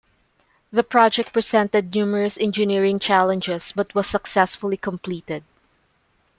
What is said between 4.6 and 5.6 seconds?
completed.